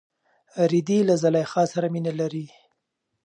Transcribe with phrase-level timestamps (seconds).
[0.71, 2.45] رېدی له زلیخا سره مینه لري.